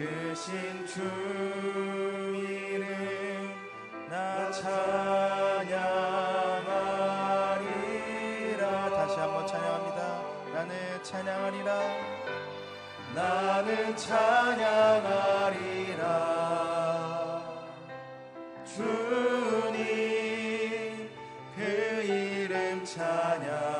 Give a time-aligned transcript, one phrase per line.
[0.00, 1.02] 그신 주
[2.34, 3.52] 이름
[4.08, 5.90] 나 찬양하리라.
[8.96, 10.22] 다시 한번 찬양합니다.
[10.54, 11.80] 나는 찬양하리라.
[13.14, 14.80] 나는 찬양하리라.
[18.64, 18.80] 주님
[21.54, 21.60] 그
[22.02, 23.79] 이름 찬양.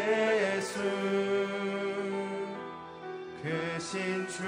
[3.81, 4.43] 크신 주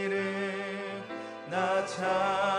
[0.00, 1.04] 이름
[1.50, 2.57] 나찬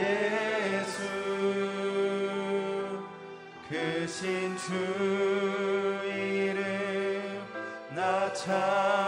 [0.00, 1.02] 예수
[3.68, 4.72] 그신주
[6.06, 7.40] 이름
[7.94, 8.99] 나찬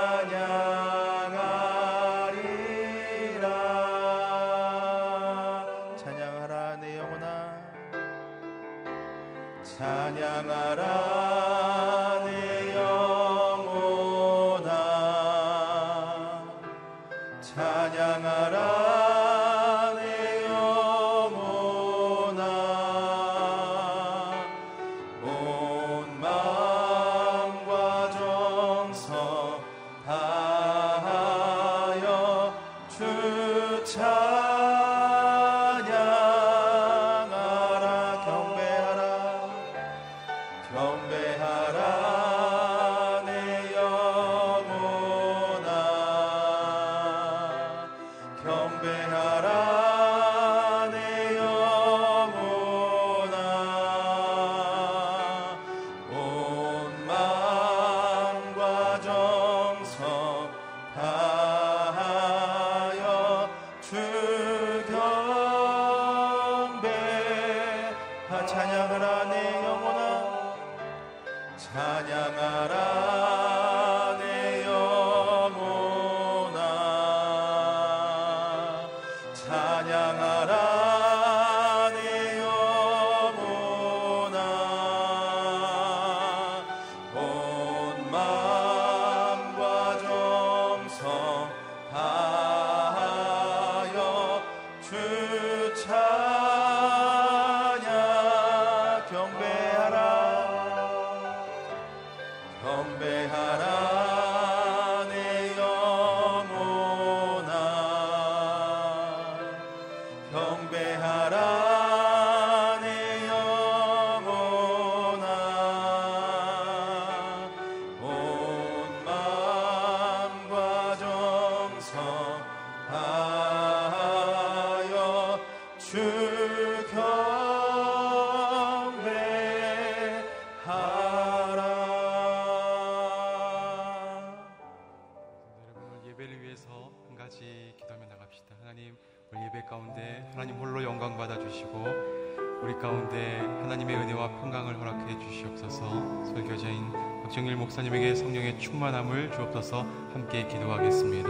[148.82, 149.86] 충만함을 주옵소서.
[150.12, 151.28] 함께 기도하겠습니다.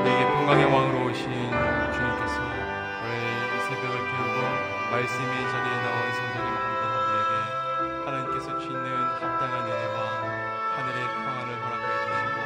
[0.00, 3.12] 우리에게 평강의 왕으로 오신 주님께서 오늘
[3.52, 4.38] 이 새벽을 깨우고
[4.88, 7.32] 말씀의 자리에 나온 성도님 한 분에게
[8.00, 8.80] 하나님께서 주시는
[9.20, 9.96] 합당한 은혜와
[10.72, 12.36] 하늘의 평안을 허락해 주시고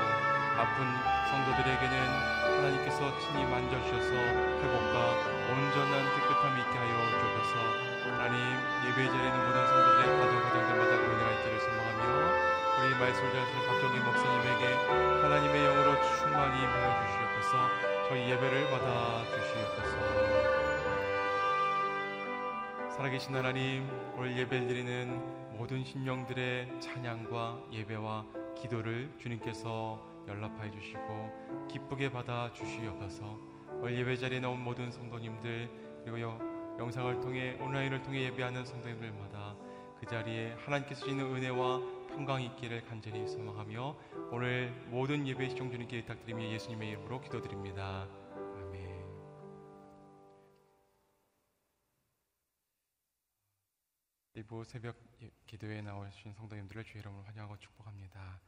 [0.59, 0.83] 아픈
[1.31, 1.95] 성도들에게는
[2.59, 5.15] 하나님께서 친히 만져주셔서 회복과
[5.47, 6.91] 온전한 깨끗함이 있게 하여
[7.23, 7.55] 주옵소서
[8.19, 8.35] 하나님
[8.83, 11.38] 예배 자리에 있는 모든 성도들의 가족 가정들마다 은혜가
[12.99, 14.75] 우리 말씀을 전하시는 박정희 목사님에게
[15.23, 17.53] 하나님의 영으로 충만히 임하여 주시옵소서.
[18.09, 19.95] 저희 예배를 받아 주시옵소서.
[22.91, 32.53] 살아계신 하나님 오늘 예배를 드리는 모든 신령들의 찬양과 예배와 기도를 주님께서 연락하여 주시고 기쁘게 받아
[32.53, 33.39] 주시옵소서.
[33.75, 35.71] 오늘 예배 자리에 나온 모든 성도님들
[36.05, 36.19] 그리고
[36.81, 39.55] 영상을 통해 온라인을 통해 예배하는 성도님들마다
[40.01, 43.97] 그 자리에 하나님께서 주시는 은혜와 평강이 있기를 간절히 소망하며
[44.33, 48.09] 오늘 모든 예배 시청 주님께 부탁드리며 예수님의 이름으로 기도드립니다.
[54.35, 54.97] 일부 새벽
[55.47, 58.41] 기도에 나오신 성도님들을 주의 이름으로 환영하고 축복합니다.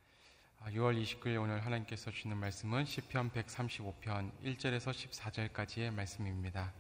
[0.62, 6.72] 6월 아, 29일 오늘 하나님께서 주시는 말씀은 시편 135편 1절에서 14절까지의 말씀입니다.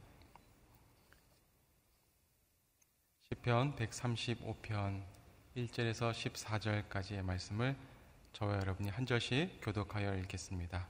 [3.28, 5.19] 시편 135편
[5.66, 7.76] 1절에서 14절까지의 말씀을
[8.32, 10.86] 저와 여러분이 한 절씩 교독하여 읽겠습니다.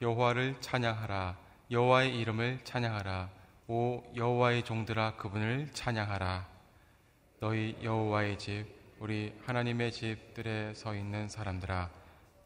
[0.00, 1.36] 여호와를 찬양하라.
[1.70, 3.30] 여호와의 이름을 찬양하라.
[3.66, 6.48] 오 여호와의 종들아 그분을 찬양하라.
[7.40, 8.66] 너희 여호와의 집
[8.98, 11.90] 우리 하나님의 집들에 서 있는 사람들아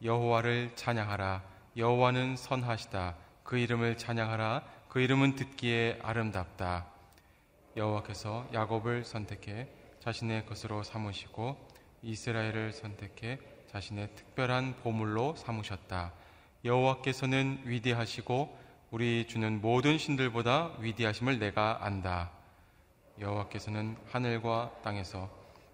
[0.03, 1.43] 여호와를 찬양하라.
[1.77, 3.15] 여호와는 선하시다.
[3.43, 4.63] 그 이름을 찬양하라.
[4.89, 6.87] 그 이름은 듣기에 아름답다.
[7.77, 11.55] 여호와께서 야곱을 선택해 자신의 것으로 삼으시고
[12.01, 13.39] 이스라엘을 선택해
[13.71, 16.11] 자신의 특별한 보물로 삼으셨다
[16.65, 18.59] 여호와께서는 위대하시고
[18.91, 22.31] 우리 주는 모든 신들보다 위대하심을 내가 안다
[23.17, 25.29] 여호와께서는 하늘과 땅에서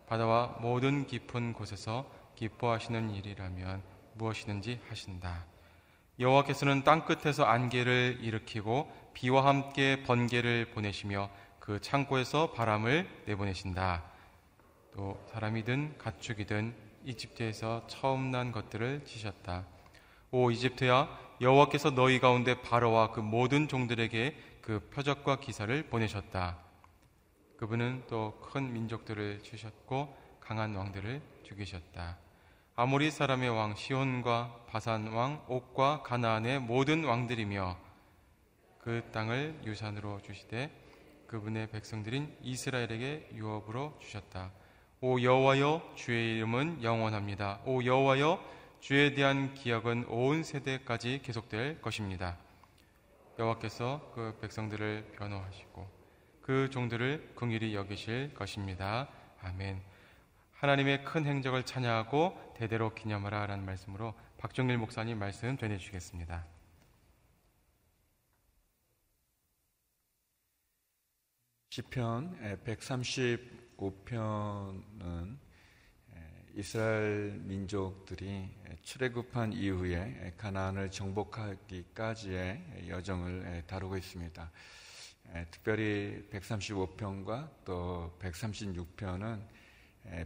[0.07, 3.81] 바다와 모든 깊은 곳에서 기뻐하시는 일이라면
[4.13, 5.45] 무엇이든지 하신다.
[6.19, 14.08] 여호와께서는 땅 끝에서 안개를 일으키고 비와 함께 번개를 보내시며 그 창고에서 바람을 내보내신다.
[14.93, 16.73] 또 사람이든 가축이든
[17.05, 19.65] 이집트에서 처음 난 것들을 지셨다.
[20.31, 26.57] 오 이집트야 여호와께서 너희 가운데 바로와 그 모든 종들에게 그 표적과 기사를 보내셨다.
[27.57, 32.17] 그분은 또 큰 민족들을 주셨고 강한 왕들을 죽이셨다.
[32.75, 37.77] 아모리 사람의 왕 시온과 바산 왕 옥과 가나안의 모든 왕들이며
[38.79, 40.71] 그 땅을 유산으로 주시되
[41.27, 44.51] 그분의 백성들인 이스라엘에게 유업으로 주셨다.
[45.01, 47.61] 오 여호와여 주의 이름은 영원합니다.
[47.65, 48.43] 오 여호와여
[48.81, 52.37] 주에 대한 기억은 온 세대까지 계속될 것입니다.
[53.37, 55.87] 여호와께서 그 백성들을 변호하시고
[56.41, 59.07] 그 종들을 긍휼히 여기실 것입니다.
[59.41, 59.81] 아멘.
[60.55, 66.45] 하나님의 큰 행적을 찬양하고 대대로 기념하라 라는 말씀으로 박정일 목사님 말씀 전해 주시겠습니다.
[71.69, 72.37] 시편
[73.79, 75.37] 135편은
[76.55, 78.49] 이스라엘 민족들이
[78.81, 84.51] 출애굽한 이후에 가나안을 정복하기까지의 여정을 다루고 있습니다.
[85.51, 89.41] 특별히 135편과 또 136편은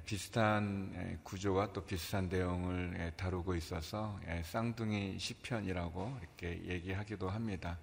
[0.05, 7.77] 비슷한 구조와 또 비슷한 내용을 다루고 있어서 쌍둥이 시편이라고 이렇게 얘기하기도 합니다.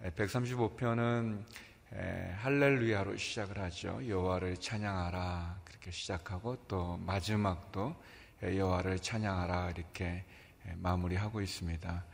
[0.00, 1.44] 135편은
[1.90, 4.06] 할렐루야로 시작을 하죠.
[4.06, 7.96] 여호와를 찬양하라 그렇게 시작하고 또 마지막도
[8.42, 10.24] 여호와를 찬양하라 이렇게
[10.76, 12.04] 마무리하고 있습니다.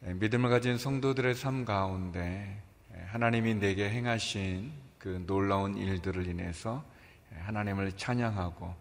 [0.00, 2.62] 믿음을 가진 성도들의 삶 가운데
[3.06, 6.84] 하나님이 내게 행하신 그 놀라운 일들을 인해서
[7.30, 8.74] 하나님을 찬양하고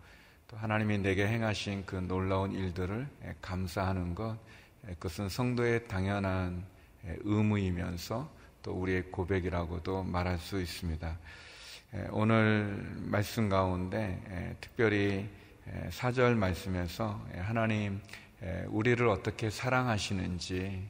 [0.48, 3.08] 또 하나님이 내게 행하신 그 놀라운 일들을
[3.42, 4.38] 감사하는 것
[4.86, 6.64] 그것은 성도의 당연한
[7.04, 8.37] 의무이면서
[8.68, 11.18] 또 우리의 고백이라고도 말할 수 있습니다.
[12.12, 15.30] 오늘 말씀 가운데 특별히
[15.90, 18.02] 사절 말씀에서 하나님
[18.68, 20.86] 우리를 어떻게 사랑하시는지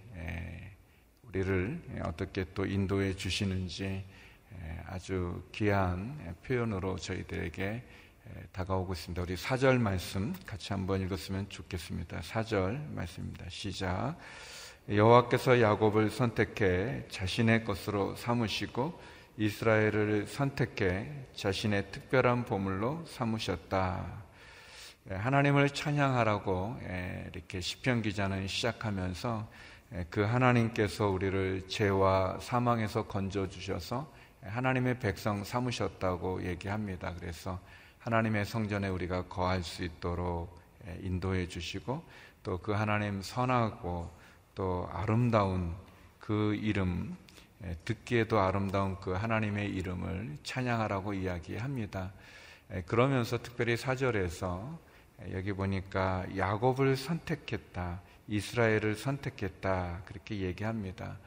[1.22, 4.04] 우리를 어떻게 또 인도해 주시는지
[4.88, 7.84] 아주 귀한 표현으로 저희들에게
[8.54, 9.22] 다가오고 있습니다.
[9.22, 12.22] 우리 4절 말씀 같이 한번 읽었으면 좋겠습니다.
[12.22, 13.46] 4절 말씀입니다.
[13.50, 14.18] 시작.
[14.90, 18.98] 여호와께서 야곱을 선택해 자신의 것으로 삼으시고
[19.38, 24.06] 이스라엘을 선택해 자신의 특별한 보물로 삼으셨다.
[25.12, 29.48] 예, 하나님을 찬양하라고 예, 이렇게 시편 기자는 시작하면서
[29.94, 34.10] 예, 그 하나님께서 우리를 죄와 사망에서 건져 주셔서
[34.42, 37.14] 하나님의 백성 삼으셨다고 얘기합니다.
[37.20, 37.60] 그래서
[38.00, 40.58] 하나님의 성전에 우리가 거할 수 있도록
[41.02, 42.02] 인도해 주시고
[42.44, 44.10] 또 그 하나님 선하고
[44.58, 45.76] 또 아름다운
[46.18, 47.16] 그 이름
[47.86, 52.12] 듣기에도 아름다운 그 하나님의 이름을 찬양하라고 이야기합니다.
[52.88, 54.80] 그러면서 특별히 사절에서
[55.32, 58.02] 여기 보니까 야곱을 선택했다.
[58.28, 60.02] 이스라엘을 선택했다.
[60.06, 61.20] 그렇게 얘기합니다.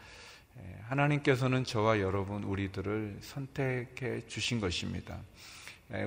[0.88, 5.20] 하나님께서는 저와 여러분 우리들을 선택해 주신 것입니다.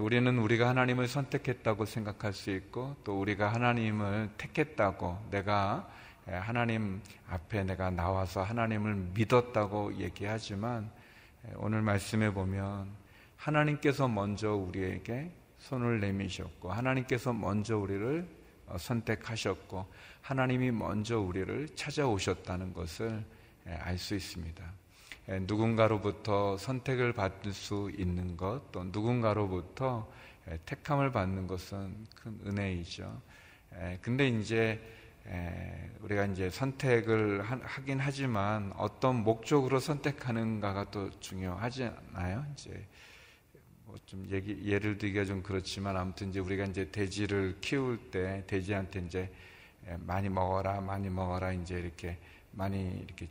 [0.02, 5.90] 우리는 우리가 하나님을 선택했다고 생각할 수 있고 또 우리가 하나님을 택했다고 내가
[6.26, 10.90] 하나님 앞에 내가 나와서 하나님을 믿었다고 얘기하지만
[11.56, 12.90] 오늘 말씀에 보면
[13.36, 18.28] 하나님께서 먼저 우리에게 손을 내미셨고 하나님께서 먼저 우리를
[18.68, 19.86] 어, 선택하셨고
[20.22, 23.24] 하나님이 먼저 우리를 찾아오셨다는 것을
[23.66, 24.64] 알 수 있습니다.
[25.44, 30.12] 누군가로부터 선택을 받을 수 있는 것, 또 누군가로부터
[30.66, 33.22] 택함을 받는 것은 큰 은혜이죠.
[34.02, 34.82] 근데 이제
[36.02, 42.46] 우리가 이제 선택을 하긴 하지만 어떤 목적으로 선택하는가가 또 중요하잖아요.
[42.54, 42.88] 이제
[43.86, 49.00] 뭐 좀 얘기 예를 들기가 좀 그렇지만 아무튼 이제 우리가 이제 돼지를 키울 때 돼지한테
[49.02, 49.32] 이제
[50.00, 52.18] 많이 먹어라 많이 먹어라 이제 이렇게
[52.52, 53.28] 많이 이렇게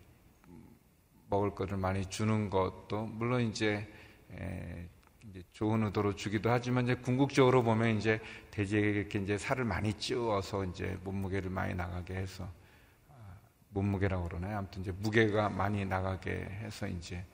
[1.29, 3.89] 먹을 거를 많이 주는 것도 물론 이제,
[5.33, 8.21] 이제 좋은 의도로 주기도 하지만 이제 궁극적으로 보면 이제
[8.51, 12.47] 돼지에게 이제 살을 많이 찌워서 이제 몸무게를 많이 나가게 해서
[13.09, 13.15] 아,
[13.71, 14.59] 몸무게라고 그러나요?
[14.59, 17.25] 아무튼 이제 무게가 많이 나가게 해서 이제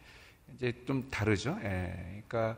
[0.54, 1.58] 이제 좀 다르죠.
[1.64, 2.22] 예.
[2.28, 2.56] 그러니까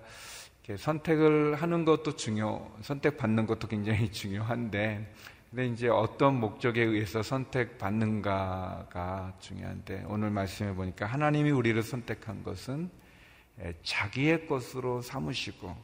[0.76, 5.14] 선택을 하는 것도 중요, 선택받는 것도 굉장히 중요한데,
[5.50, 8.84] 근데 이제 어떤 목적에 의해서 선택받는가가
[9.40, 12.90] 중요한데, 오늘 말씀해 보니까 하나님이 우리를 선택한 것은
[13.82, 15.76] 자기의 것으로 삼으시고,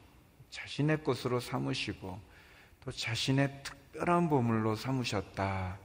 [0.51, 2.21] 자신의 것으로 삼으시고,
[2.85, 5.79] 또 자신의 특별한 보물로 삼으셨다.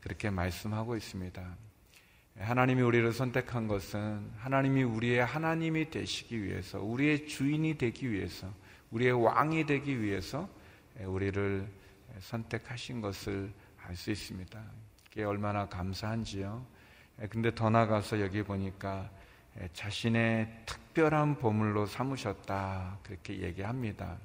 [0.00, 1.56] 그렇게 말씀하고 있습니다.
[2.38, 8.52] 하나님이 우리를 선택한 것은 하나님이 우리의 하나님이 되시기 위해서, 우리의 주인이 되기 위해서,
[8.90, 10.48] 우리의 왕이 되기 위해서
[11.00, 11.68] 우리를
[12.20, 13.52] 선택하신 것을
[13.86, 14.62] 알 수 있습니다.
[15.08, 16.66] 그게 얼마나 감사한지요.
[17.30, 19.10] 근데 더 나가서 여기 보니까
[19.72, 22.98] 자신의 특별한 보물로 삼으셨다.
[23.02, 24.18] 그렇게 얘기합니다.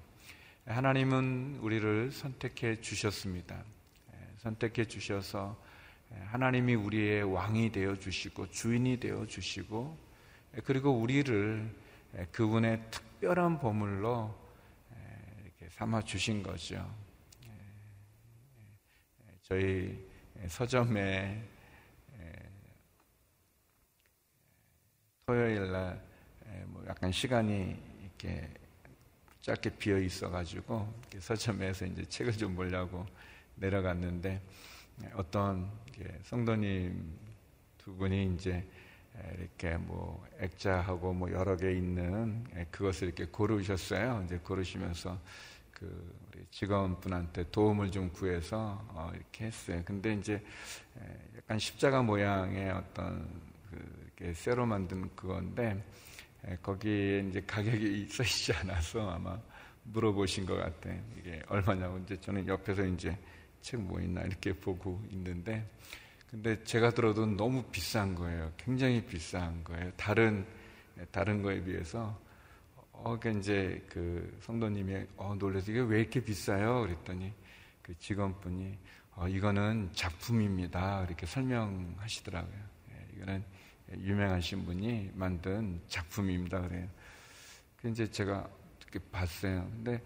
[0.65, 3.63] 하나님은 우리를 선택해 주셨습니다.
[4.37, 5.59] 선택해 주셔서
[6.25, 9.97] 하나님이 우리의 왕이 되어 주시고 주인이 되어 주시고
[10.63, 11.75] 그리고 우리를
[12.31, 14.35] 그분의 특별한 보물로
[15.43, 16.89] 이렇게 삼아 주신 거죠.
[19.43, 20.07] 저희
[20.47, 21.43] 서점에
[25.29, 26.09] 토요일 날
[26.65, 28.49] 뭐 약간 시간이 이렇게
[29.41, 33.05] 짧게 비어 있어가지고 서점에서 이제 책을 좀 보려고
[33.55, 34.41] 내려갔는데
[35.13, 35.69] 어떤
[36.23, 37.13] 성도님
[37.77, 38.67] 두 분이 이제
[39.37, 44.23] 이렇게 뭐 액자하고 뭐 여러 개 있는 그것을 이렇게 고르셨어요.
[44.25, 45.19] 이제 고르시면서
[45.71, 49.83] 그 우리 직원분한테 도움을 좀 구해서 어 이렇게 했어요.
[49.85, 50.43] 근데 이제
[51.37, 53.29] 약간 십자가 모양의 어떤
[53.69, 55.83] 그 쇠로 만든 그건데
[56.61, 59.39] 거기에 이제 가격이 써 있지 않아서 아마
[59.83, 61.01] 물어보신 것 같아요.
[61.17, 63.17] 이게 얼마냐고 이제 저는 옆에서 이제
[63.61, 65.69] 책 뭐 있나 이렇게 보고 있는데
[66.29, 68.51] 근데 제가 들어도 너무 비싼 거예요.
[68.57, 69.91] 굉장히 비싼 거예요.
[69.97, 70.45] 다른
[71.11, 72.19] 다른 거에 비해서
[72.91, 76.81] 어, 그 이제 그 성도님이 어, 놀래서 이게 왜 이렇게 비싸요?
[76.81, 77.33] 그랬더니
[77.81, 78.77] 그 직원분이
[79.15, 81.03] 어, 이거는 작품입니다.
[81.05, 82.59] 이렇게 설명하시더라고요.
[82.91, 83.43] 예, 이거는
[83.97, 86.61] 유명하신 분이 만든 작품입니다.
[86.61, 86.87] 그래요.
[87.77, 89.69] 그 이제 제가 이렇게 봤어요.
[89.71, 90.01] 근데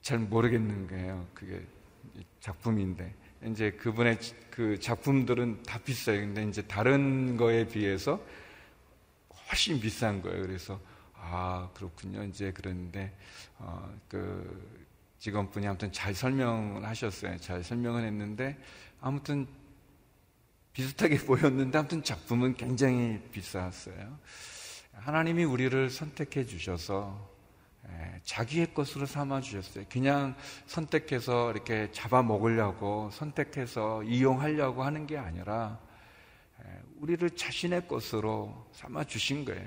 [0.00, 1.26] 잘 모르겠는 거예요.
[1.34, 1.64] 그게
[2.40, 3.14] 작품인데.
[3.46, 4.18] 이제 그분의
[4.50, 6.20] 그 작품들은 다 비싸요.
[6.20, 8.20] 근데 이제 다른 거에 비해서
[9.50, 10.46] 훨씬 비싼 거예요.
[10.46, 10.80] 그래서
[11.14, 12.24] 아 그렇군요.
[12.24, 13.14] 이제 그랬는데
[13.58, 14.84] 어, 그
[15.18, 17.36] 직원분이 아무튼 잘 설명을 하셨어요.
[17.38, 18.58] 잘 설명을 했는데
[19.00, 19.46] 아무튼
[20.74, 24.18] 비슷하게 보였는데 아무튼 작품은 굉장히 비쌌어요.
[24.92, 27.32] 하나님이 우리를 선택해 주셔서
[28.24, 29.84] 자기의 것으로 삼아 주셨어요.
[29.88, 30.34] 그냥
[30.66, 35.78] 선택해서 이렇게 잡아 먹으려고 선택해서 이용하려고 하는 게 아니라
[37.00, 39.62] 우리를 자신의 것으로 삼아 주신 거예요.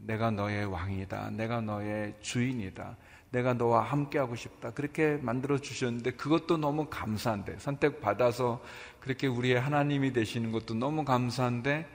[0.00, 1.30] 내가 너의 왕이다.
[1.30, 2.96] 내가 너의 주인이다.
[3.34, 4.70] 내가 너와 함께하고 싶다.
[4.70, 8.62] 그렇게 만들어 주셨는데 그것도 너무 감사한데 선택받아서
[9.00, 11.88] 그렇게 우리의 하나님이 되시는 것도 너무 감사한데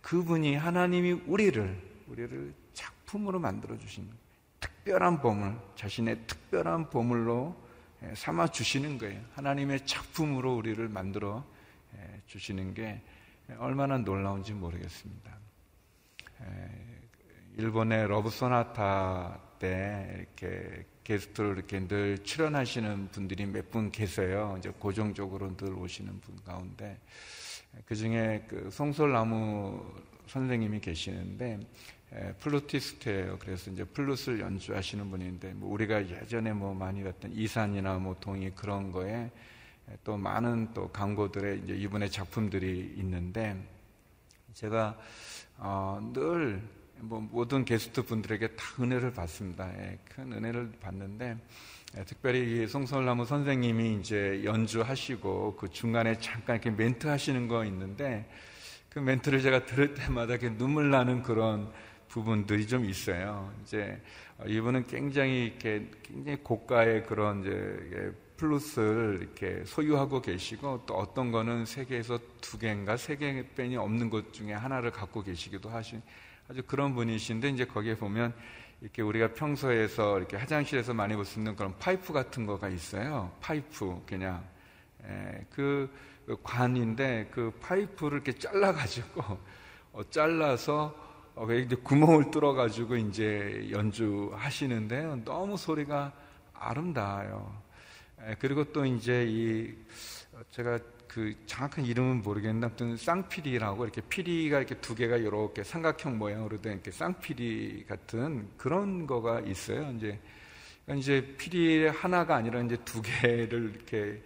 [0.00, 4.10] 그분이 하나님이 우리를 우리를 작품으로 만들어 주신
[4.58, 7.56] 특별한 보물, 자신의 특별한 보물로
[8.14, 9.20] 삼아 주시는 거예요.
[9.34, 11.44] 하나님의 작품으로 우리를 만들어
[12.26, 13.00] 주시는 게
[13.58, 15.30] 얼마나 놀라운지 모르겠습니다.
[17.56, 24.56] 일본의 러브 소나타 때 이렇게 게스트로 이렇게 늘 출연하시는 분들이 몇 분 계세요.
[24.58, 26.98] 이제 고정적으로 늘 오시는 분 가운데
[27.86, 29.80] 그 중에 그 송솔나무
[30.26, 31.60] 선생님이 계시는데
[32.40, 33.38] 플루티스트예요.
[33.38, 38.90] 그래서 이제 플룻을 연주하시는 분인데 뭐 우리가 예전에 뭐 많이 봤던 이산이나 뭐 동이 그런
[38.90, 39.30] 거에
[40.02, 43.56] 또 많은 또 광고들의 이제 이분의 작품들이 있는데
[44.54, 44.98] 제가
[45.56, 46.60] 어, 늘
[47.04, 49.68] 뭐 모든 게스트 분들에게 다 은혜를 받습니다.
[49.76, 51.36] 예, 큰 은혜를 받는데
[51.96, 58.30] 예, 특별히 송설나무 선생님이 이제 연주하시고 그 중간에 잠깐 이렇게 멘트 하시는 거 있는데
[58.88, 61.72] 그 멘트를 제가 들을 때마다 이렇게 눈물 나는 그런
[62.06, 63.52] 부분들이 좀 있어요.
[63.62, 64.00] 이제
[64.46, 72.20] 이분은 굉장히 이렇게 굉장히 고가의 그런 이제 플루트를 이렇게 소유하고 계시고 또 어떤 거는 세계에서
[72.40, 76.00] 두 개인가 세 개뿐이 없는 것 중에 하나를 갖고 계시기도 하신
[76.48, 78.34] 아주 그런 분이신데 이제 거기에 보면
[78.80, 83.30] 이렇게 우리가 평소에서 이렇게 화장실에서 많이 있는 그런 파이프 같은 거가 있어요.
[83.40, 84.44] 파이프 그냥
[85.04, 85.88] 에, 그
[86.42, 89.22] 관인데 그 파이프를 이렇게 잘라가지고
[89.92, 90.94] 어, 잘라서
[91.34, 95.24] 어, 이제 구멍을 뚫어가지고 이제 연주하시는데요.
[95.24, 96.12] 너무 소리가
[96.52, 97.62] 아름다워요.
[98.20, 99.74] 에, 그리고 또 이제 이
[100.50, 100.78] 제가
[101.12, 106.74] 그 정확한 이름은 모르겠는데 아무튼 쌍피리라고 이렇게 피리가 이렇게 두 개가 이렇게 삼각형 모양으로 된
[106.74, 109.92] 이렇게 쌍피리 같은 그런 거가 있어요.
[109.96, 110.18] 이제
[110.86, 114.22] 그러니까 이제 피리 하나가 아니라 이제 두 개를 이렇게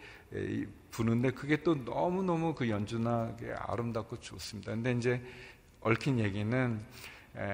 [0.93, 4.71] 부는데 그게 또 너무 너무 그 연주나 아름답고 좋습니다.
[4.71, 5.21] 근데 이제
[5.81, 6.81] 얽힌 얘기는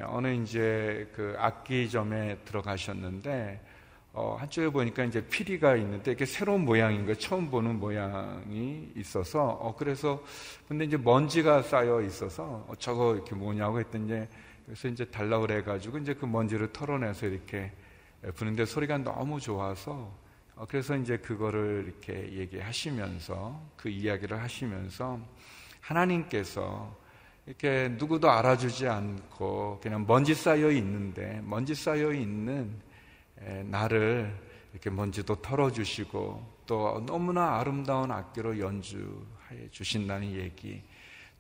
[0.08, 3.71] 어느 이제 그 악기점에 들어가셨는데
[4.14, 9.42] 어, 한쪽에 보니까 이제 피리가 있는데 이게 새로운 모양인 거 처음 보는 모양이 있어서.
[9.42, 10.22] 어, 그래서
[10.68, 14.26] 근데 이제 먼지가 쌓여 있어서 어, 저거 이렇게 뭐냐고 했더니
[14.66, 17.72] 그래서 이제 달라 그래 가지고 이제 그 먼지를 털어내서 이렇게
[18.34, 20.12] 부는데 소리가 너무 좋아서
[20.56, 25.18] 어, 그래서 이제 그거를 이렇게 얘기하시면서 그 이야기를 하시면서
[25.80, 26.94] 하나님께서
[27.46, 32.91] 이렇게 누구도 알아주지 않고 그냥 먼지 쌓여 있는데 먼지 쌓여 있는
[33.66, 34.34] 나를
[34.72, 40.82] 이렇게 먼지도 털어주시고 또 너무나 아름다운 악기로 연주해 주신다는 얘기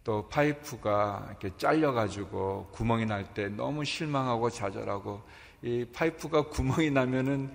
[0.04, 5.22] 또 파이프가 이렇게 잘려가지고 구멍이 날 때 너무 실망하고 좌절하고
[5.62, 7.54] 이 파이프가 구멍이 나면은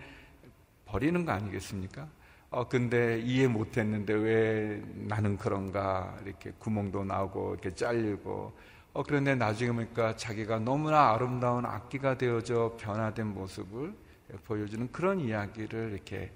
[0.86, 2.08] 버리는 거 아니겠습니까?
[2.50, 6.18] 어, 근데 이해 못 했는데 왜 나는 그런가?
[6.26, 8.54] 이렇게 구멍도 나고, 이렇게 잘리고.
[8.94, 13.94] 어, 그런데 나중에 보니까 자기가 너무나 아름다운 악기가 되어져 변화된 모습을
[14.46, 16.32] 보여주는 그런 이야기를 이렇게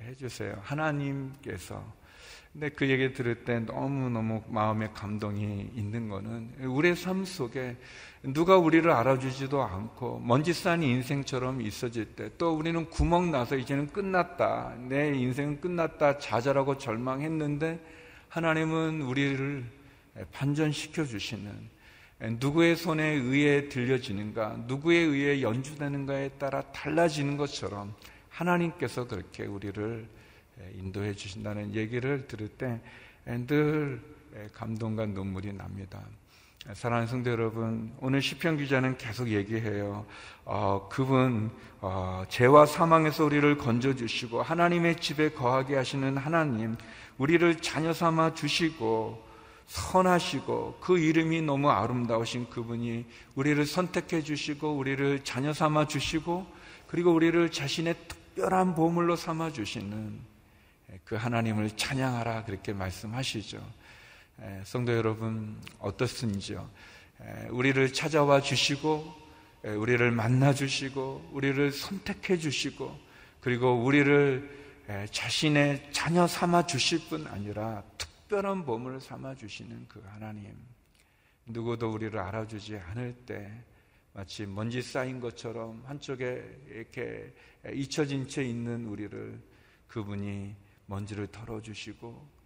[0.00, 0.58] 해주세요.
[0.62, 2.06] 하나님께서.
[2.52, 7.76] 근데 그 얘기 들을 때 너무너무 마음에 감동이 있는 거는 우리의 삶 속에
[8.22, 14.74] 누가 우리를 알아주지도 않고 먼지 쌓인 인생처럼 있어질 때 또 우리는 구멍 나서 이제는 끝났다.
[14.88, 16.18] 내 인생은 끝났다.
[16.18, 17.78] 좌절하고 절망했는데
[18.30, 19.64] 하나님은 우리를
[20.32, 21.75] 반전시켜 주시는
[22.20, 27.94] 누구의 손에 의해 들려지는가, 누구에 의해 연주되는가에 따라 달라지는 것처럼
[28.30, 30.08] 하나님께서 그렇게 우리를
[30.74, 32.80] 인도해 주신다는 얘기를 들을 때
[33.26, 34.00] 늘
[34.52, 36.00] 감동과 눈물이 납니다.
[36.72, 40.06] 사랑하는 성도 여러분, 오늘 시편 기자는 계속 얘기해요.
[40.44, 41.50] 어, 그분
[41.80, 46.76] 어, 죄와 사망에서 우리를 건져 주시고 하나님의 집에 거하게 하시는 하나님,
[47.18, 49.24] 우리를 자녀 삼아 주시고
[49.66, 56.46] 선하시고 그 이름이 너무 아름다우신 그분이 우리를 선택해 주시고 우리를 자녀 삼아 주시고
[56.86, 60.20] 그리고 우리를 자신의 특별한 보물로 삼아 주시는
[61.04, 63.60] 그 하나님을 찬양하라 그렇게 말씀하시죠.
[64.64, 66.68] 성도 여러분 어떻습니까?
[67.50, 69.26] 우리를 찾아와 주시고
[69.64, 72.96] 우리를 만나 주시고 우리를 선택해 주시고
[73.40, 74.48] 그리고 우리를
[75.10, 80.56] 자신의 자녀 삼아 주실 뿐 아니라 특 별한 보물을 삼아 주시는 그 하나님.
[81.46, 83.64] 누구도 우리를 알아주지 않을 때
[84.12, 87.32] 마치 먼지 쌓인 것처럼 한쪽에 이렇게
[87.72, 89.40] 잊혀진 채 있는 우리를
[89.86, 92.36] 그분이 먼지를 털어주시고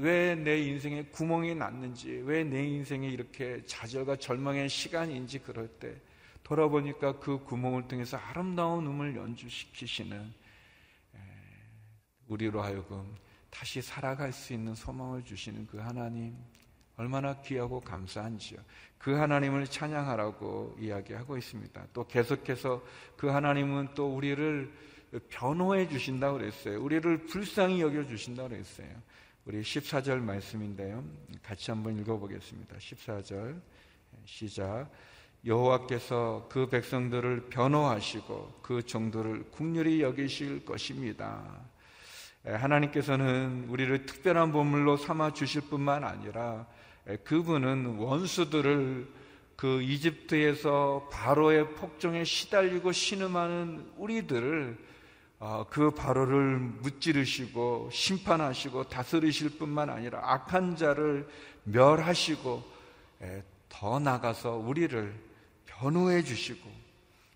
[0.00, 5.94] 왜 내 인생에 구멍이 났는지 왜 내 인생에 이렇게 좌절과 절망의 시간인지 그럴 때
[6.42, 10.32] 돌아보니까 그 구멍을 통해서 아름다운 음을 연주시키시는
[12.28, 13.14] 우리로 하여금
[13.50, 16.36] 다시 살아갈 수 있는 소망을 주시는 그 하나님
[16.96, 18.58] 얼마나 귀하고 감사한지요.
[18.98, 21.86] 그 하나님을 찬양하라고 이야기하고 있습니다.
[21.92, 22.84] 또 계속해서
[23.16, 24.70] 그 하나님은 또 우리를
[25.30, 26.80] 변호해 주신다고 그랬어요.
[26.82, 28.88] 우리를 불쌍히 여겨 주신다고 그랬어요.
[29.46, 31.02] 우리 14절 말씀인데요.
[31.42, 32.76] 같이 한번 읽어보겠습니다.
[32.76, 33.60] 14절
[34.26, 34.90] 시작.
[35.46, 41.69] 여호와께서 그 백성들을 변호하시고 그 정도를 국률이 여기실 것입니다.
[42.44, 46.66] 하나님께서는 우리를 특별한 보물로 삼아 주실 뿐만 아니라
[47.24, 49.20] 그분은 원수들을
[49.56, 54.90] 그 이집트에서 바로의 폭정에 시달리고 신음하는 우리들을
[55.38, 61.26] 어, 그 바로를 무찌르시고 심판하시고 다스리실 뿐만 아니라 악한 자를
[61.64, 62.62] 멸하시고
[63.70, 65.14] 더 나가서 우리를
[65.64, 66.70] 변호해 주시고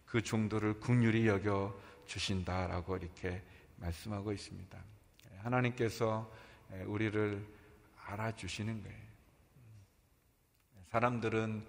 [0.07, 1.75] 그 종도를 국률이 여겨
[2.07, 3.43] 주신다라고 이렇게
[3.77, 4.94] 말씀하고 있습니다.
[5.45, 6.31] 하나님께서
[6.87, 7.47] 우리를
[8.07, 9.05] 알아주시는 거예요.
[10.91, 11.67] 사람들은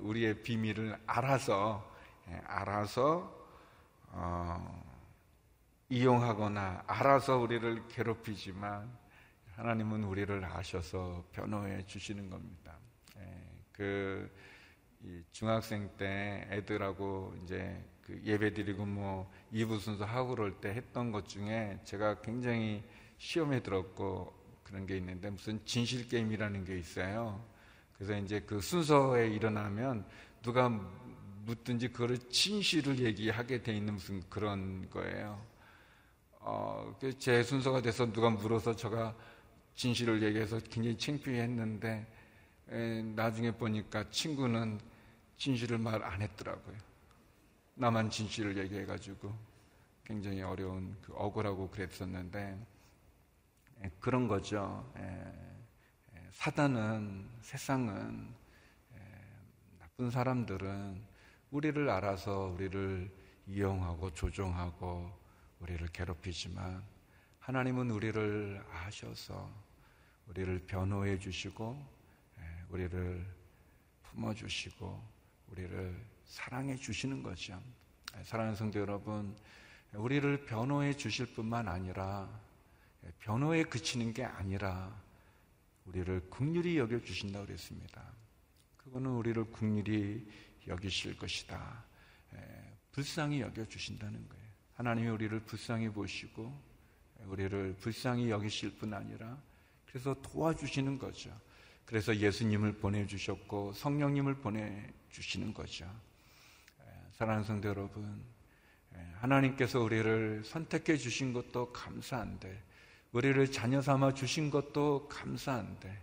[0.00, 1.96] 우리의 비밀을 알아서
[2.44, 3.36] 알아서
[4.10, 4.84] 어,
[5.88, 8.90] 이용하거나 알아서 우리를 괴롭히지만
[9.56, 12.76] 하나님은 우리를 아셔서 변호해 주시는 겁니다.
[13.72, 14.30] 그
[15.32, 21.28] 중학생 때 애들하고 이제 그 예배 드리고 뭐 이부 순서 하고 그럴 때 했던 것
[21.28, 22.82] 중에 제가 굉장히
[23.18, 27.44] 시험에 들었고 그런 게 있는데 무슨 진실 게임이라는 게 있어요.
[27.94, 30.06] 그래서 이제 그 순서에 일어나면
[30.42, 30.68] 누가
[31.44, 35.44] 묻든지 그거를 진실을 얘기하게 돼 있는 무슨 그런 거예요.
[36.40, 39.14] 어, 그제 순서가 돼서 누가 물어서 제가
[39.74, 42.06] 진실을 얘기해서 굉장히 창피했는데
[42.70, 44.80] 에, 나중에 보니까 친구는
[45.36, 46.76] 진실을 말 안 했더라고요.
[47.74, 49.32] 나만 진실을 얘기해가지고
[50.04, 52.77] 굉장히 어려운 그 억울하고 그랬었는데 에,
[54.00, 54.90] 그런 거죠.
[54.96, 55.48] 에,
[56.32, 58.34] 사단은 세상은
[59.78, 61.02] 나쁜 사람들은
[61.50, 63.10] 우리를 알아서 우리를
[63.46, 65.10] 이용하고 조종하고
[65.60, 66.82] 우리를 괴롭히지만
[67.40, 69.50] 하나님은 우리를 아셔서
[70.28, 71.98] 우리를 변호해 주시고
[72.68, 73.26] 우리를
[74.02, 75.02] 품어 주시고
[75.48, 77.60] 우리를 사랑해 주시는 거죠.
[78.22, 79.34] 사랑하는 성도 여러분,
[79.94, 82.28] 우리를 변호해 주실 뿐만 아니라
[83.20, 85.00] 변호에 그치는 게 아니라
[85.84, 88.02] 우리를 국률이 여겨 주신다고 그랬습니다.
[88.76, 90.30] 그거는 우리를 국률이
[90.66, 91.84] 여기실 것이다.
[92.92, 94.44] 불쌍히 여겨 주신다는 거예요.
[94.74, 96.60] 하나님이 우리를 불쌍히 보시고
[97.26, 99.40] 우리를 불쌍히 여기실 뿐 아니라
[99.86, 101.30] 그래서 도와주시는 거죠.
[101.84, 105.90] 그래서 예수님을 보내주셨고 성령님을 보내주시는 거죠.
[107.12, 108.22] 사랑하는 성도 여러분,
[109.16, 112.62] 하나님께서 우리를 선택해 주신 것도 감사한데
[113.12, 116.02] 우리를 자녀 삼아 주신 것도 감사한데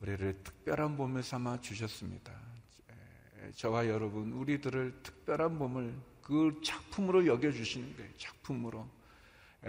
[0.00, 2.32] 우리를 특별한 몸을 삼아 주셨습니다.
[3.56, 8.10] 저와 여러분 우리들을 특별한 몸을 그 작품으로 여겨 주시는 거예요.
[8.16, 8.88] 작품으로.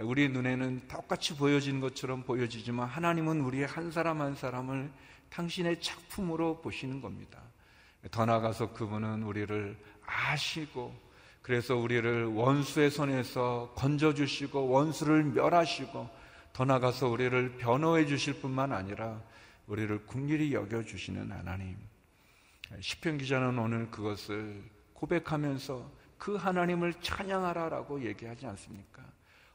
[0.00, 4.90] 우리 눈에는 똑같이 보여지는 것처럼 보여지지만 하나님은 우리의 한 사람 한 사람을
[5.30, 7.40] 당신의 작품으로 보시는 겁니다.
[8.10, 10.94] 더 나아가서 그분은 우리를 아시고
[11.42, 16.23] 그래서 우리를 원수의 손에서 건져주시고 원수를 멸하시고
[16.54, 19.20] 더 나아가서 우리를 변호해 주실 뿐만 아니라
[19.66, 21.76] 우리를 국리히 여겨 주시는 하나님.
[22.80, 24.62] 시편 기자는 오늘 그것을
[24.92, 29.02] 고백하면서 그 하나님을 찬양하라라고 얘기하지 않습니까?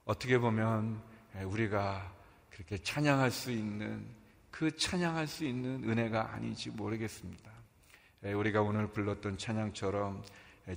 [0.03, 1.01] 어떻게 보면
[1.45, 2.13] 우리가
[2.49, 4.05] 그렇게 찬양할 수 있는
[4.51, 7.49] 그 찬양할 수 있는 은혜가 아닌지 모르겠습니다.
[8.23, 10.21] 우리가 오늘 불렀던 찬양처럼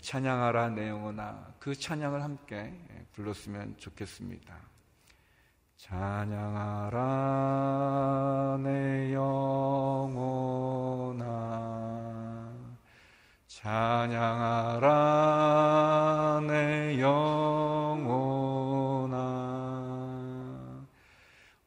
[0.01, 2.73] 찬양하라 내 영혼아 그 찬양을 함께
[3.13, 4.72] 불렀으면 좋겠습니다.
[5.83, 6.95] 찬양하라
[8.63, 9.27] 내 영혼아.
[13.49, 14.87] 찬양하라
[16.47, 19.17] 내 영혼아.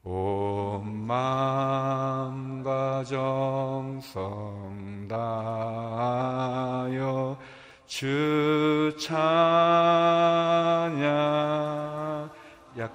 [0.02, 7.36] 온 마음과 정성 다하여
[7.84, 9.45] 주찬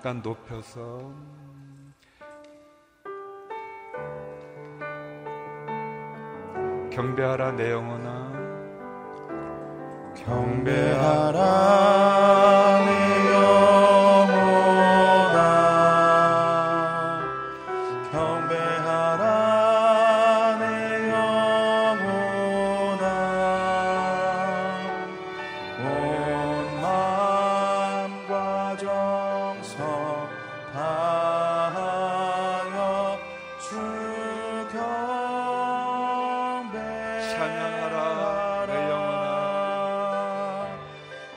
[0.01, 1.13] 약간 높여서.
[6.89, 8.31] 경배하라 내 영혼아.
[10.15, 11.39] 경배하라
[12.83, 13.90] 내 영혼아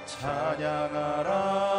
[0.06, 1.73] 찬양하라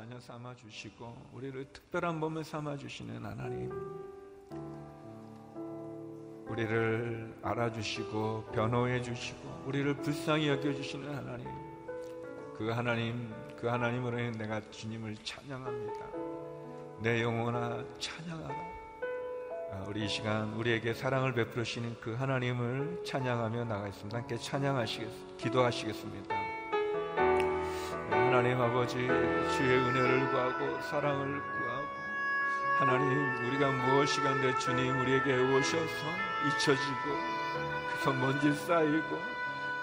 [0.00, 3.70] 자녀 삼아 주시고 우리를 특별한 몸을 삼아 주시는 하나님.
[6.48, 11.46] 우리를 알아주시고 변호해 주시고 우리를 불쌍히 여겨 주시는 하나님.
[12.56, 16.06] 그 하나님 그 하나님으로 인해 내가 주님을 찬양합니다.
[17.02, 18.54] 내 영혼아 찬양하라.
[19.72, 24.16] 아, 우리 이 시간 우리에게 사랑을 베풀으시는 그 하나님을 찬양하며 나가겠습니다.
[24.16, 25.36] 함께 찬양하시겠습니다.
[25.36, 26.34] 기도하시겠습니다.
[28.10, 31.86] 네, 하나님 아버지 주의 은혜를 구하고 사랑을 구하고
[32.78, 36.06] 하나님 우리가 무엇이가 내 주님 우리에게 오셔서
[36.48, 37.04] 잊혀지고
[37.88, 39.18] 그래서 먼지 쌓이고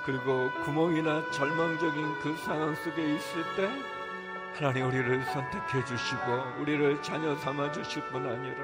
[0.06, 3.70] 그리고 구멍이나 절망적인 그 상황 속에 있을 때
[4.56, 6.22] 하나님 우리를 선택해 주시고
[6.60, 8.58] 우리를 자녀 삼아 주실 뿐 아니라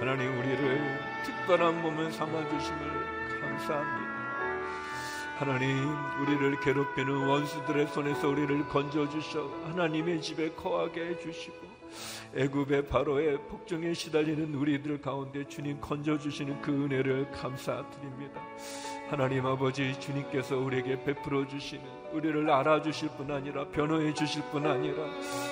[0.00, 4.05] 하나님 우리를 특별한 몸을 삼아 주심을 감사합니다.
[5.36, 5.68] 하나님
[6.22, 11.66] 우리를 괴롭히는 원수들의 손에서 우리를 건져 주셔 하나님의 집에 거하게 해 주시고
[12.34, 18.40] 애굽의 바로의 폭정에 시달리는 우리들 가운데 주님 건져 주시는 그 은혜를 감사드립니다.
[19.10, 25.04] 하나님 아버지 주님께서 우리에게 베풀어 주시는 우리를 알아주실 뿐 아니라 변호해 주실 뿐 아니라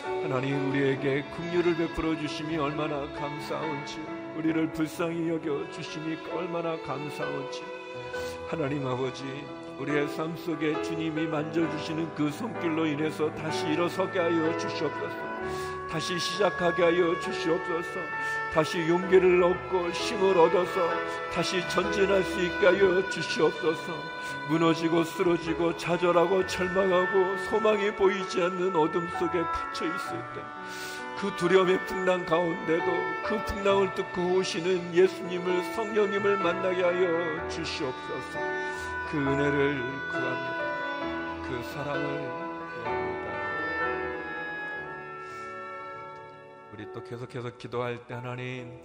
[0.07, 4.01] 하나님 우리에게 긍휼을 베풀어 주심이 얼마나 감사한지
[4.39, 7.63] 우리를 불쌍히 여겨 주심이 얼마나 감사한지
[8.49, 9.25] 하나님 아버지
[9.79, 15.35] 우리의 삶 속에 주님이 만져주시는 그 손길로 인해서 다시 일어서게 하여 주시옵소서.
[15.91, 18.01] 다시 시작하게 하여 주시옵소서.
[18.53, 20.89] 다시 용기를 얻고 힘을 얻어서
[21.33, 23.93] 다시 전진할 수 있게 하여 주시옵소서.
[24.49, 32.27] 무너지고 쓰러지고 좌절하고 절망하고 소망이 보이지 않는 어둠 속에 갇혀 있을 때 그 두려움의 풍랑
[32.27, 32.85] 가운데도
[33.25, 38.39] 그 풍랑을 뚫고 오시는 예수님을 성령님을 만나게 하여 주시옵소서
[39.15, 42.19] 그 은혜를 구합니다 그 사랑을
[42.83, 43.33] 구합니다
[46.73, 48.83] 우리 또 계속해서 기도할 때 하나님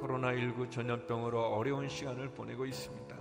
[0.00, 3.16] 코로나19 전염병으로 어려운 시간을 보내고 있습니다.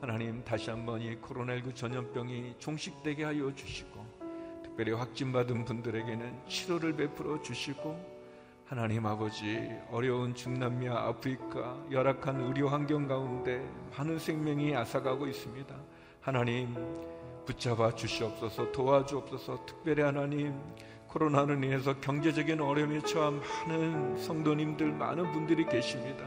[0.00, 4.06] 하나님 다시 한번 이 코로나19 전염병이 종식되게 하여 주시고
[4.62, 8.09] 특별히 확진받은 분들에게는 치료를 베풀어 주시고
[8.70, 15.74] 하나님 아버지 어려운 중남미와 아프리카 열악한 의료 환경 가운데 많은 생명이 앗아가고 있습니다.
[16.20, 16.76] 하나님
[17.44, 20.56] 붙잡아 주시옵소서 도와주옵소서 특별히 하나님
[21.08, 26.24] 코로나로 인해서 경제적인 어려움에 처한 많은 성도님들 많은 분들이 계십니다.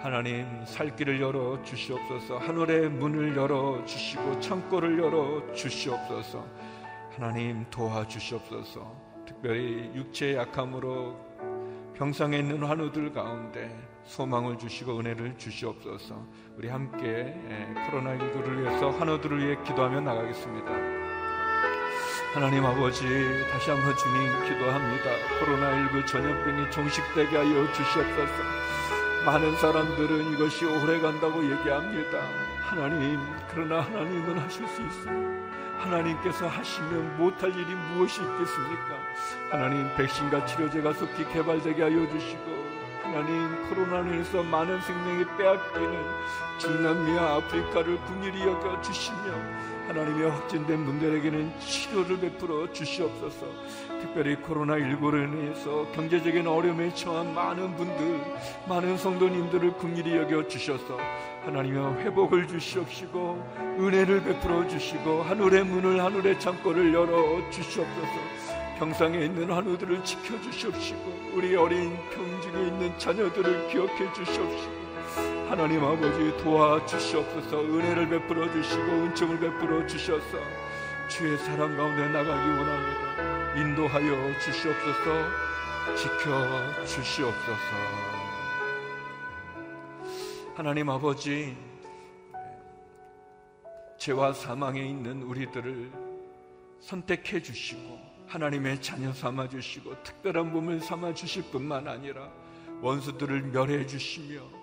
[0.00, 6.42] 하나님 살 길을 열어 주시옵소서 하늘의 문을 열어 주시고 창고를 열어 주시옵소서
[7.14, 11.25] 하나님 도와 주시옵소서 특별히 육체의 약함으로
[11.96, 16.26] 병상에 있는 환우들 가운데 소망을 주시고 은혜를 주시옵소서.
[16.56, 17.34] 우리 함께
[17.88, 20.70] 코로나19를 위해서 환우들을 위해 기도하며 나가겠습니다.
[22.34, 23.02] 하나님 아버지
[23.50, 25.10] 다시 한번 주님 기도합니다.
[25.40, 28.42] 코로나19 전염병이 종식되게 하여 주시옵소서.
[29.24, 35.46] 많은 사람들은 이것이 오래 간다고 얘기합니다 하나님 그러나 하나님은 하실 수 있습니다
[35.78, 38.98] 하나님께서 하시면 못할 일이 무엇이 있겠습니까?
[39.50, 42.66] 하나님 백신과 치료제가 속히 개발되게 하여 주시고
[43.02, 46.04] 하나님 코로나로 인해서 많은 생명이 빼앗기는
[46.58, 49.16] 중남미와 아프리카를 궁일히 여겨 주시며
[49.88, 53.46] 하나님의 확진된 분들에게는 치료를 베풀어 주시옵소서.
[54.00, 58.20] 특별히 코로나19로 인해서 경제적인 어려움에 처한 많은 분들
[58.68, 60.98] 많은 성도님들을 궁일히 여겨 주셔서
[61.44, 68.46] 하나님의 회복을 주시옵시고 은혜를 베풀어 주시고 하늘의 문을 하늘의 창고를 열어 주시옵소서.
[68.78, 74.75] 평상에 있는 한우들을 지켜 주시옵시고 우리 어린 평중에 있는 자녀들을 기억해 주시옵시고
[75.48, 77.60] 하나님 아버지 도와주시옵소서.
[77.60, 80.38] 은혜를 베풀어 주시고 은총을 베풀어 주셔서
[81.08, 83.54] 주의 사랑 가운데 나가기 원합니다.
[83.54, 85.46] 인도하여 주시옵소서.
[85.96, 87.56] 지켜 주시옵소서.
[90.56, 91.56] 하나님 아버지
[93.98, 95.92] 죄와 사망에 있는 우리들을
[96.80, 102.32] 선택해 주시고 하나님의 자녀 삼아 주시고 특별한 몸을 삼아 주실 뿐만 아니라
[102.82, 104.55] 원수들을 멸해 주시며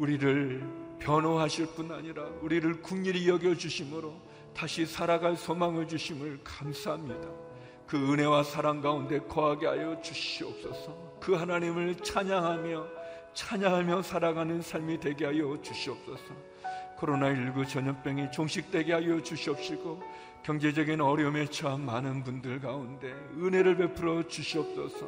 [0.00, 0.66] 우리를
[0.98, 4.14] 변호하실 뿐 아니라 우리를 국리히 여겨 주심으로
[4.54, 7.28] 다시 살아갈 소망을 주심을 감사합니다.
[7.86, 11.18] 그 은혜와 사랑 가운데 거하게 하여 주시옵소서.
[11.20, 12.86] 그 하나님을 찬양하며
[13.34, 16.34] 찬양하며 살아가는 삶이 되게 하여 주시옵소서.
[16.98, 20.02] 코로나19 전염병이 종식되게 하여 주시옵시고
[20.42, 25.06] 경제적인 어려움에 처한 많은 분들 가운데 은혜를 베풀어 주시옵소서.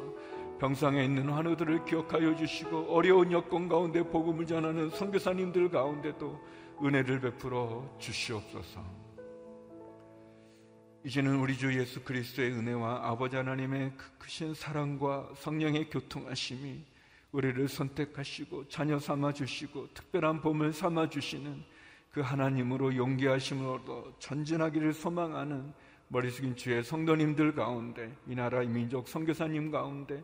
[0.63, 6.39] 병상에 있는 환우들을 기억하여 주시고 어려운 여건 가운데 복음을 전하는 선교사님들 가운데도
[6.81, 8.81] 은혜를 베풀어 주시옵소서.
[11.03, 16.81] 이제는 우리 주 예수 그리스도의 은혜와 아버지 하나님의 그 크신 사랑과 성령의 교통하심이
[17.33, 21.61] 우리를 선택하시고 자녀 삼아 주시고 특별한 봄을 삼아 주시는
[22.09, 25.73] 그 하나님으로 용기하심으로 전진하기를 소망하는
[26.07, 30.23] 머리 숙인 주의 성도님들 가운데 이 나라의 민족 선교사님 가운데